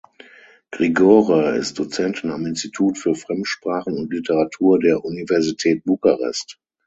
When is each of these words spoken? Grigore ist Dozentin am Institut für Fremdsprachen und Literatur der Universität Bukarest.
Grigore 0.71 1.57
ist 1.57 1.77
Dozentin 1.77 2.31
am 2.31 2.47
Institut 2.47 2.97
für 2.97 3.13
Fremdsprachen 3.13 3.97
und 3.99 4.11
Literatur 4.11 4.79
der 4.79 5.05
Universität 5.05 5.83
Bukarest. 5.85 6.59